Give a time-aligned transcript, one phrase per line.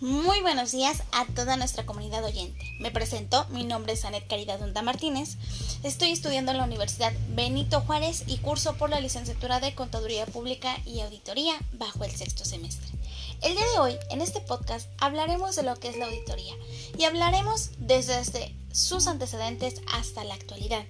[0.00, 2.72] Muy buenos días a toda nuestra comunidad oyente.
[2.78, 5.36] Me presento, mi nombre es Anet Caridad Dunda Martínez.
[5.82, 10.78] Estoy estudiando en la Universidad Benito Juárez y curso por la licenciatura de Contaduría Pública
[10.86, 12.86] y Auditoría bajo el sexto semestre.
[13.42, 16.54] El día de hoy, en este podcast, hablaremos de lo que es la auditoría
[16.96, 20.84] y hablaremos desde sus antecedentes hasta la actualidad.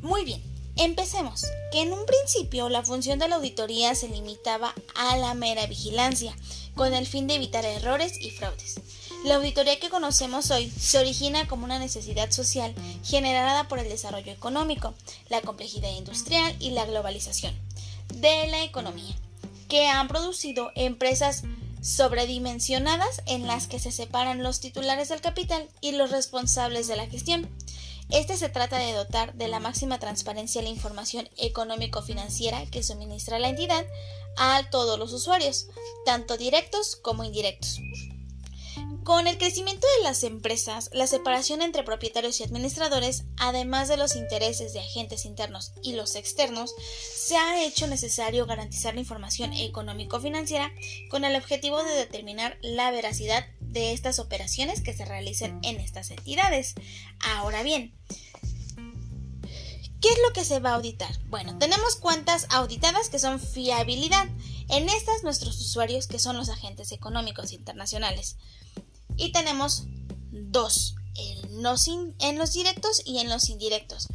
[0.00, 0.42] Muy bien,
[0.76, 5.66] Empecemos, que en un principio la función de la auditoría se limitaba a la mera
[5.66, 6.36] vigilancia,
[6.74, 8.80] con el fin de evitar errores y fraudes.
[9.24, 14.32] La auditoría que conocemos hoy se origina como una necesidad social generada por el desarrollo
[14.32, 14.94] económico,
[15.28, 17.54] la complejidad industrial y la globalización
[18.12, 19.14] de la economía,
[19.68, 21.44] que han producido empresas
[21.82, 27.06] sobredimensionadas en las que se separan los titulares del capital y los responsables de la
[27.06, 27.48] gestión.
[28.10, 33.48] Este se trata de dotar de la máxima transparencia la información económico-financiera que suministra la
[33.48, 33.84] entidad
[34.36, 35.68] a todos los usuarios,
[36.04, 37.80] tanto directos como indirectos.
[39.04, 44.16] Con el crecimiento de las empresas, la separación entre propietarios y administradores, además de los
[44.16, 46.74] intereses de agentes internos y los externos,
[47.14, 50.72] se ha hecho necesario garantizar la información económico-financiera
[51.10, 56.10] con el objetivo de determinar la veracidad de estas operaciones que se realicen en estas
[56.10, 56.74] entidades.
[57.20, 57.92] Ahora bien,
[60.00, 61.20] ¿qué es lo que se va a auditar?
[61.26, 64.26] Bueno, tenemos cuentas auditadas que son fiabilidad.
[64.68, 68.38] En estas nuestros usuarios que son los agentes económicos internacionales.
[69.16, 69.84] Y tenemos
[70.30, 74.08] dos, en los, en los directos y en los indirectos.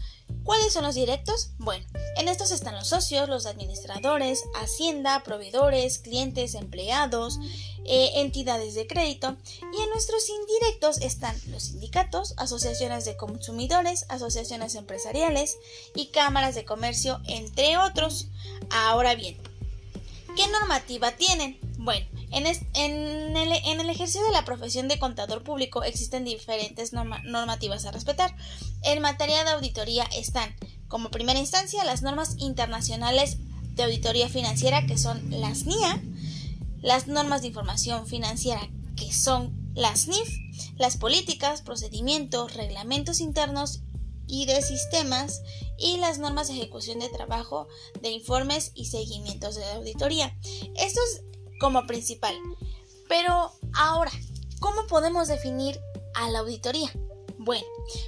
[0.44, 1.52] ¿Cuáles son los directos?
[1.60, 1.86] Bueno,
[2.18, 7.38] en estos están los socios, los administradores, hacienda, proveedores, clientes, empleados,
[7.86, 9.36] eh, entidades de crédito.
[9.62, 15.58] Y en nuestros indirectos están los sindicatos, asociaciones de consumidores, asociaciones empresariales
[15.96, 18.28] y cámaras de comercio, entre otros.
[18.70, 19.38] Ahora bien,
[20.36, 21.60] ¿qué normativa tienen?
[21.78, 22.46] Bueno, en,
[23.38, 28.36] el, ejercicio de la profesión de contador público existen diferentes normativas a respetar.
[28.84, 30.54] En materia de auditoría están,
[30.88, 33.38] como primera instancia, las normas internacionales
[33.76, 36.02] de auditoría financiera, que son las NIA,
[36.82, 40.30] las normas de información financiera, que son las NIF,
[40.78, 43.82] las políticas, procedimientos, reglamentos internos
[44.28, 45.42] y de sistemas
[45.78, 47.68] y las normas de ejecución de trabajo
[48.02, 50.38] de informes y seguimientos de auditoría.
[50.76, 51.22] Estos
[51.60, 52.36] como principal.
[53.08, 54.12] Pero ahora,
[54.60, 55.80] ¿cómo podemos definir
[56.16, 56.92] a la auditoría?
[57.38, 57.66] Bueno,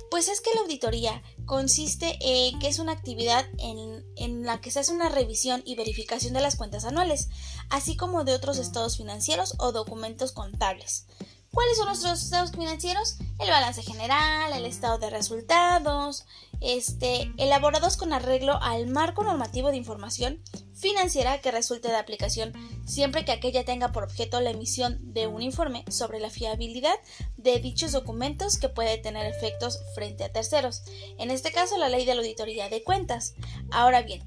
[0.09, 4.71] pues es que la auditoría consiste en que es una actividad en, en, la que
[4.71, 7.27] se hace una revisión y verificación de las cuentas anuales,
[7.69, 11.07] así como de otros estados financieros o documentos contables.
[11.53, 13.17] ¿Cuáles son nuestros estados financieros?
[13.39, 16.25] El balance general, el estado de resultados,
[16.61, 20.41] este, elaborados con arreglo al marco normativo de información
[20.73, 22.53] financiera que resulte de aplicación
[22.85, 26.95] siempre que aquella tenga por objeto la emisión de un informe sobre la fiabilidad
[27.35, 30.83] de dichos documentos que puede tener efectos frente a terceros,
[31.17, 33.33] en este caso la ley de la auditoría de cuentas.
[33.71, 34.23] Ahora bien,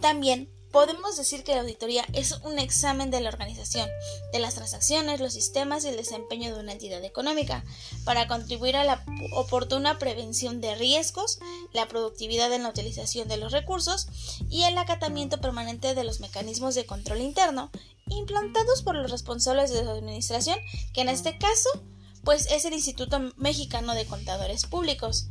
[0.00, 3.88] también Podemos decir que la auditoría es un examen de la organización,
[4.32, 7.64] de las transacciones, los sistemas y el desempeño de una entidad económica,
[8.04, 11.40] para contribuir a la oportuna prevención de riesgos,
[11.72, 14.06] la productividad en la utilización de los recursos
[14.48, 17.72] y el acatamiento permanente de los mecanismos de control interno
[18.06, 20.60] implantados por los responsables de la administración,
[20.94, 21.70] que en este caso
[22.22, 25.26] pues es el Instituto Mexicano de Contadores Públicos.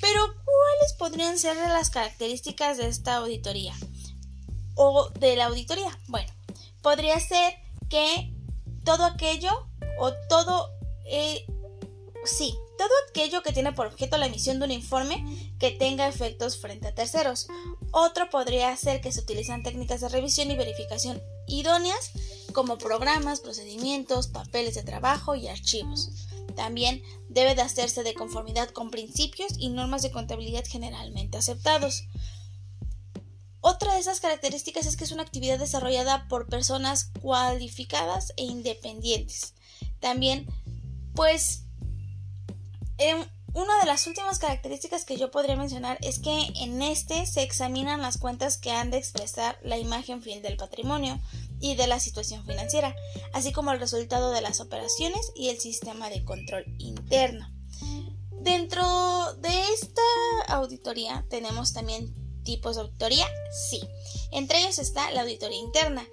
[0.00, 3.74] Pero ¿cuáles podrían ser las características de esta auditoría?
[4.76, 5.98] O de la auditoría?
[6.06, 6.32] Bueno,
[6.82, 7.54] podría ser
[7.90, 8.32] que
[8.84, 9.66] todo aquello
[9.98, 10.70] o todo,
[11.04, 11.44] eh,
[12.24, 16.58] sí, todo aquello que tiene por objeto la emisión de un informe que tenga efectos
[16.58, 17.48] frente a terceros.
[17.90, 22.12] Otro podría ser que se utilizan técnicas de revisión y verificación idóneas
[22.52, 26.10] como programas, procedimientos, papeles de trabajo y archivos.
[26.54, 32.04] También debe de hacerse de conformidad con principios y normas de contabilidad generalmente aceptados.
[33.68, 39.54] Otra de esas características es que es una actividad desarrollada por personas cualificadas e independientes.
[39.98, 40.46] También,
[41.16, 41.64] pues,
[43.54, 48.02] una de las últimas características que yo podría mencionar es que en este se examinan
[48.02, 51.18] las cuentas que han de expresar la imagen fiel del patrimonio
[51.58, 52.94] y de la situación financiera,
[53.32, 57.50] así como el resultado de las operaciones y el sistema de control interno.
[58.30, 60.02] Dentro de esta
[60.54, 63.26] auditoría tenemos también tipos de auditoría?
[63.68, 63.82] Sí.
[64.32, 66.08] Entre ellos está la auditoría interna,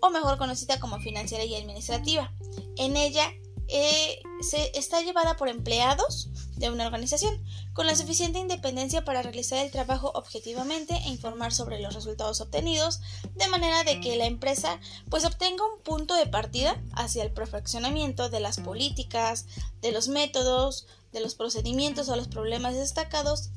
[0.00, 2.32] o mejor conocida como financiera y administrativa.
[2.76, 3.32] En ella
[3.70, 7.44] eh, se, está llevada por empleados de una organización
[7.74, 13.00] con la suficiente independencia para realizar el trabajo objetivamente e informar sobre los resultados obtenidos
[13.36, 14.80] de manera de que la empresa
[15.10, 19.44] pues obtenga un punto de partida hacia el perfeccionamiento de las políticas,
[19.82, 23.50] de los métodos, de los procedimientos o los problemas destacados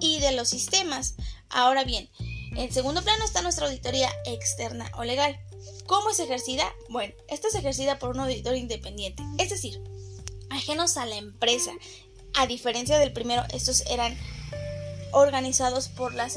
[0.00, 1.14] y de los sistemas.
[1.48, 2.10] Ahora bien,
[2.56, 5.38] en segundo plano está nuestra auditoría externa o legal.
[5.86, 6.64] ¿Cómo es ejercida?
[6.88, 9.80] Bueno, esta es ejercida por un auditor independiente, es decir,
[10.50, 11.72] ajenos a la empresa.
[12.34, 14.16] A diferencia del primero, estos eran
[15.12, 16.36] organizados por las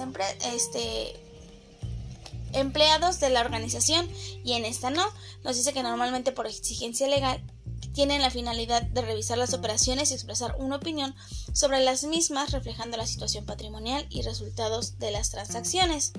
[0.54, 1.14] este,
[2.54, 4.10] empleados de la organización
[4.44, 5.06] y en esta no.
[5.44, 7.42] Nos dice que normalmente por exigencia legal
[7.94, 11.16] tienen la finalidad de revisar las operaciones y expresar una opinión
[11.54, 16.14] sobre las mismas reflejando la situación patrimonial y resultados de las transacciones.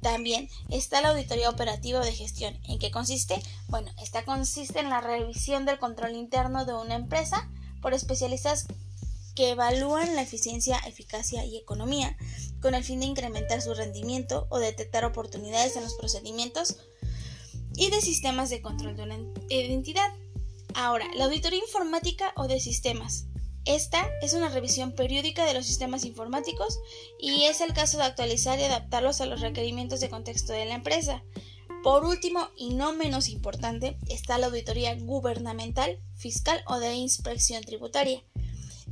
[0.00, 2.58] También está la auditoría operativa de gestión.
[2.64, 3.42] ¿En qué consiste?
[3.68, 7.50] Bueno, esta consiste en la revisión del control interno de una empresa
[7.82, 8.66] por especialistas
[9.34, 12.16] que evalúan la eficiencia, eficacia y economía
[12.60, 16.76] con el fin de incrementar su rendimiento o detectar oportunidades en los procedimientos
[17.74, 19.16] y de sistemas de control de una
[19.48, 20.12] entidad.
[20.82, 23.26] Ahora, la auditoría informática o de sistemas.
[23.66, 26.78] Esta es una revisión periódica de los sistemas informáticos
[27.18, 30.76] y es el caso de actualizar y adaptarlos a los requerimientos de contexto de la
[30.76, 31.22] empresa.
[31.82, 38.24] Por último, y no menos importante, está la auditoría gubernamental, fiscal o de inspección tributaria.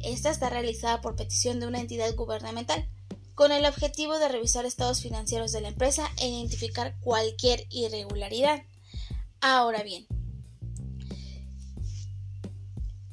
[0.03, 2.87] Esta está realizada por petición de una entidad gubernamental,
[3.35, 8.63] con el objetivo de revisar estados financieros de la empresa e identificar cualquier irregularidad.
[9.41, 10.07] Ahora bien,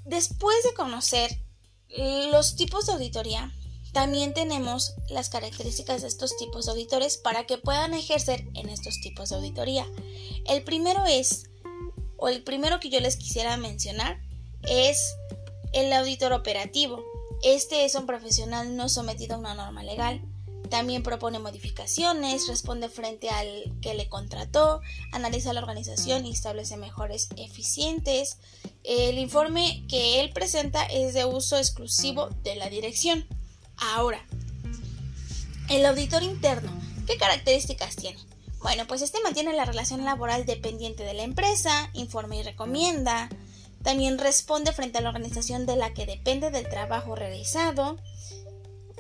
[0.05, 1.41] después de conocer
[2.31, 3.51] los tipos de auditoría,
[3.93, 8.99] también tenemos las características de estos tipos de auditores para que puedan ejercer en estos
[9.01, 9.85] tipos de auditoría.
[10.47, 11.49] El primero es,
[12.17, 14.19] o el primero que yo les quisiera mencionar,
[14.63, 15.15] es
[15.71, 17.03] el auditor operativo.
[17.41, 20.21] Este es un profesional no sometido a una norma legal.
[20.75, 23.48] También propone modificaciones, responde frente al
[23.81, 24.81] que le contrató,
[25.13, 28.39] analiza la organización y establece mejores eficientes.
[28.83, 33.25] El informe que él presenta es de uso exclusivo de la dirección.
[33.77, 34.27] Ahora,
[35.69, 36.77] el auditor interno,
[37.07, 38.19] ¿qué características tiene?
[38.60, 43.30] Bueno, pues este mantiene la relación laboral dependiente de la empresa, informa y recomienda,
[43.81, 47.98] también responde frente a la organización de la que depende del trabajo realizado,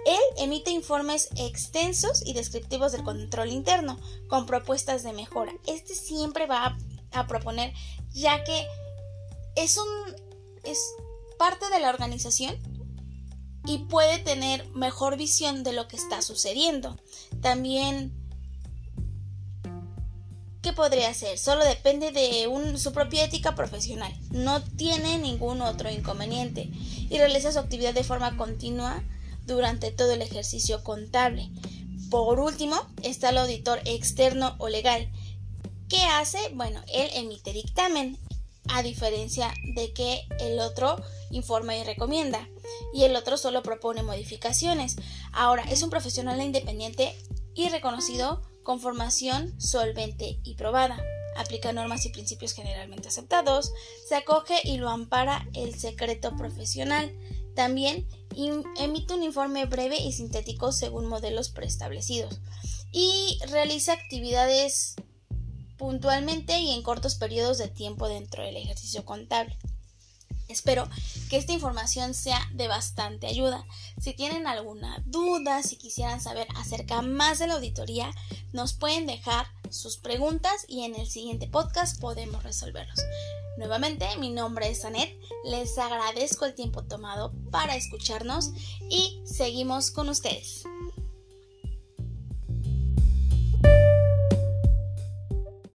[0.05, 5.51] él emite informes extensos y descriptivos del control interno, con propuestas de mejora.
[5.65, 6.77] Este siempre va
[7.11, 7.73] a, proponer,
[8.13, 8.67] ya que
[9.55, 9.87] es un
[10.63, 10.79] es
[11.37, 12.57] parte de la organización
[13.65, 16.97] y puede tener mejor visión de lo que está sucediendo.
[17.41, 18.13] También
[20.61, 21.37] ¿qué podría hacer?
[21.37, 22.47] Solo depende de
[22.77, 24.11] su propia ética profesional.
[24.31, 29.03] No tiene ningún otro inconveniente y realiza su actividad de forma continua
[29.45, 31.49] durante todo el ejercicio contable.
[32.09, 35.09] Por último, está el auditor externo o legal.
[35.89, 36.39] ¿Qué hace?
[36.53, 38.17] Bueno, él emite dictamen,
[38.69, 40.95] a diferencia de que el otro
[41.29, 42.47] informa y recomienda,
[42.93, 44.95] y el otro solo propone modificaciones.
[45.31, 47.15] Ahora, es un profesional independiente
[47.53, 51.01] y reconocido con formación solvente y probada.
[51.37, 53.71] Aplica normas y principios generalmente aceptados,
[54.07, 57.13] se acoge y lo ampara el secreto profesional.
[57.55, 58.07] También
[58.77, 62.41] emite un informe breve y sintético según modelos preestablecidos
[62.91, 64.95] y realiza actividades
[65.77, 69.57] puntualmente y en cortos periodos de tiempo dentro del ejercicio contable.
[70.47, 70.87] Espero
[71.29, 73.65] que esta información sea de bastante ayuda.
[73.99, 78.11] Si tienen alguna duda, si quisieran saber acerca más de la auditoría,
[78.53, 82.99] nos pueden dejar sus preguntas y en el siguiente podcast podemos resolverlos.
[83.57, 88.51] Nuevamente, mi nombre es Anet, les agradezco el tiempo tomado para escucharnos
[88.89, 90.65] y seguimos con ustedes.